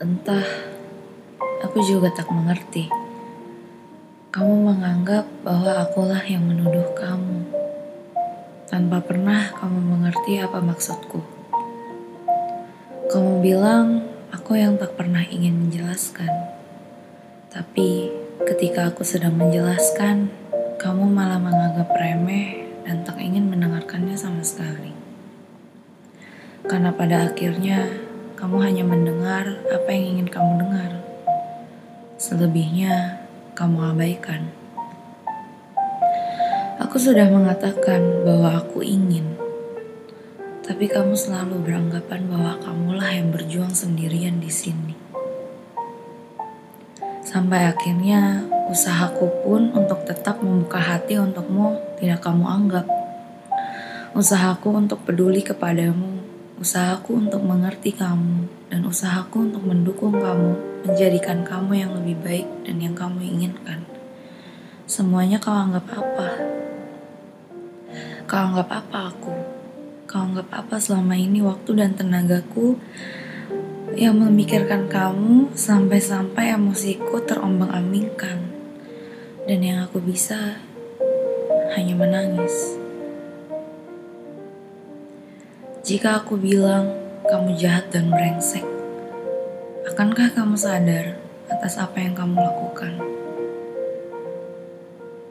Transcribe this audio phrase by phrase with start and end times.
[0.00, 0.48] Entah,
[1.60, 2.88] aku juga tak mengerti.
[4.32, 7.44] Kamu menganggap bahwa akulah yang menuduh kamu,
[8.64, 11.20] tanpa pernah kamu mengerti apa maksudku.
[13.12, 16.48] Kamu bilang aku yang tak pernah ingin menjelaskan,
[17.52, 18.08] tapi
[18.48, 20.32] ketika aku sedang menjelaskan,
[20.80, 24.96] kamu malah menganggap remeh dan tak ingin mendengarkannya sama sekali.
[26.64, 28.08] Karena pada akhirnya
[28.40, 30.90] kamu hanya mendengar apa yang ingin kamu dengar.
[32.16, 33.20] Selebihnya,
[33.52, 34.48] kamu abaikan.
[36.80, 39.36] Aku sudah mengatakan bahwa aku ingin,
[40.64, 44.96] tapi kamu selalu beranggapan bahwa kamulah yang berjuang sendirian di sini.
[47.20, 52.88] Sampai akhirnya, usahaku pun untuk tetap membuka hati untukmu tidak kamu anggap.
[54.16, 56.29] Usahaku untuk peduli kepadamu
[56.60, 62.76] Usahaku untuk mengerti kamu dan usahaku untuk mendukung kamu, menjadikan kamu yang lebih baik dan
[62.84, 63.80] yang kamu inginkan.
[64.84, 66.28] Semuanya kau anggap apa?
[68.28, 69.32] Kau anggap apa aku?
[70.04, 72.76] Kau anggap apa selama ini waktu dan tenagaku
[73.96, 78.36] yang memikirkan kamu sampai-sampai emosiku terombang-ambingkan.
[79.48, 80.60] Dan yang aku bisa
[81.72, 82.79] hanya menangis.
[85.90, 86.86] Jika aku bilang
[87.26, 88.62] kamu jahat dan brengsek,
[89.90, 91.18] akankah kamu sadar
[91.50, 92.94] atas apa yang kamu lakukan?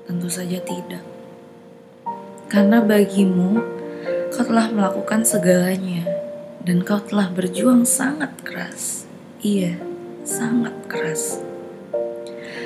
[0.03, 0.99] Tentu saja tidak.
[2.51, 3.55] Karena bagimu,
[4.35, 6.03] kau telah melakukan segalanya
[6.67, 9.07] dan kau telah berjuang sangat keras.
[9.39, 9.79] Iya,
[10.27, 11.39] sangat keras.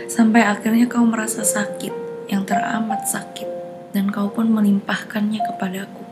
[0.10, 1.94] Sampai akhirnya kau merasa sakit,
[2.26, 3.46] yang teramat sakit,
[3.94, 6.03] dan kau pun melimpahkannya kepadaku.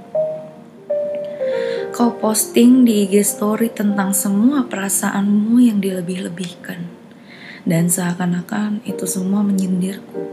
[2.02, 6.90] Kau posting di IG story tentang semua perasaanmu yang dilebih-lebihkan.
[7.62, 10.26] Dan seakan-akan itu semua menyindirku.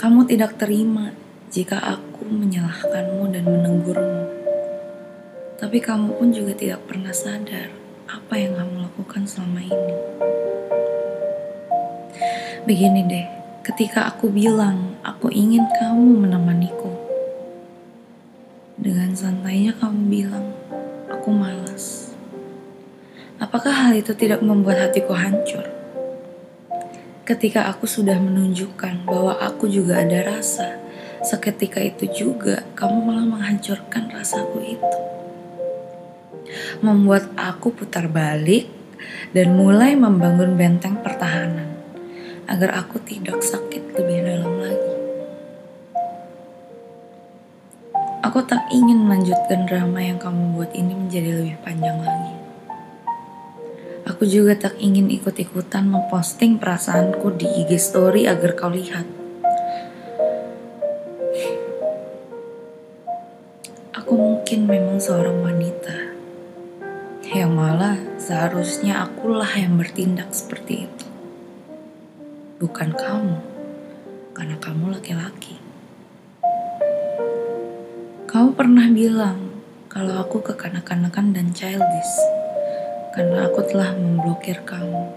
[0.00, 1.12] Kamu tidak terima
[1.52, 4.24] jika aku menyalahkanmu dan menegurmu.
[5.60, 7.68] Tapi kamu pun juga tidak pernah sadar
[8.08, 9.96] apa yang kamu lakukan selama ini.
[12.64, 13.26] Begini deh,
[13.60, 16.87] ketika aku bilang aku ingin kamu menemaniku,
[18.88, 20.48] dengan santainya kamu bilang,
[21.12, 22.16] aku malas.
[23.36, 25.68] Apakah hal itu tidak membuat hatiku hancur?
[27.28, 30.80] Ketika aku sudah menunjukkan bahwa aku juga ada rasa,
[31.20, 34.98] seketika itu juga kamu malah menghancurkan rasaku itu.
[36.80, 38.72] Membuat aku putar balik
[39.36, 41.76] dan mulai membangun benteng pertahanan
[42.48, 44.57] agar aku tidak sakit lebih dalam
[48.28, 52.36] Aku tak ingin melanjutkan drama yang kamu buat ini menjadi lebih panjang lagi.
[54.04, 59.08] Aku juga tak ingin ikut-ikutan memposting perasaanku di IG story agar kau lihat.
[63.96, 65.96] Aku mungkin memang seorang wanita
[67.32, 71.06] yang malah seharusnya akulah yang bertindak seperti itu.
[72.60, 73.40] Bukan kamu,
[74.36, 75.67] karena kamu laki-laki.
[78.28, 82.12] Kau pernah bilang kalau aku kekanak-kanakan dan childish
[83.16, 85.08] karena aku telah memblokir kamu.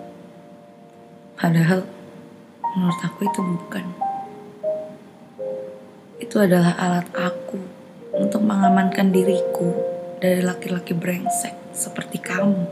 [1.36, 1.84] Padahal
[2.72, 3.86] menurut aku itu bukan.
[6.24, 7.60] Itu adalah alat aku
[8.16, 9.76] untuk mengamankan diriku
[10.24, 12.64] dari laki-laki brengsek seperti kamu.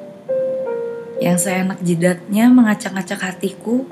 [1.20, 3.84] Yang saya enak jidatnya mengacak-acak hatiku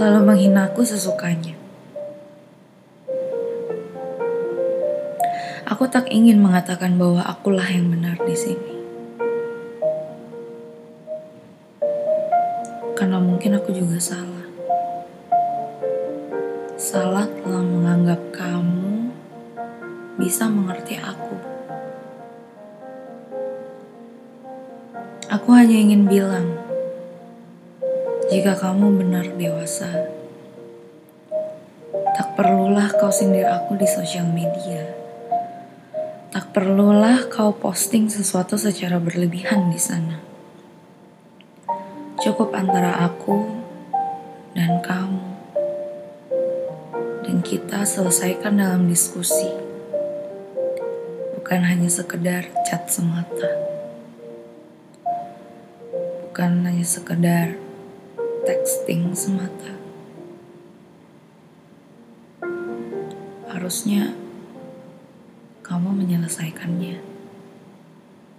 [0.00, 1.67] lalu menghinaku sesukanya.
[5.68, 8.74] Aku tak ingin mengatakan bahwa akulah yang benar di sini.
[12.96, 14.48] Karena mungkin aku juga salah.
[16.80, 19.12] Salah telah menganggap kamu
[20.16, 21.36] bisa mengerti aku.
[25.28, 26.48] Aku hanya ingin bilang,
[28.32, 30.08] jika kamu benar dewasa,
[32.16, 34.97] tak perlulah kau sindir aku di sosial media.
[36.38, 40.22] Tak perlulah kau posting sesuatu secara berlebihan di sana.
[42.22, 43.58] Cukup antara aku
[44.54, 45.34] dan kamu.
[47.26, 49.50] Dan kita selesaikan dalam diskusi.
[51.34, 53.58] Bukan hanya sekedar chat semata.
[56.22, 57.58] Bukan hanya sekedar
[58.46, 59.74] texting semata.
[63.50, 64.14] Harusnya
[65.68, 66.96] kamu menyelesaikannya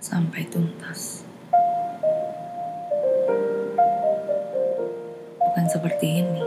[0.02, 1.22] sampai tuntas.
[5.38, 6.42] Bukan seperti ini.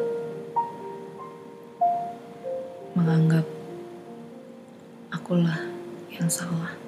[2.98, 3.46] Menganggap
[5.14, 5.70] akulah
[6.10, 6.81] yang salah.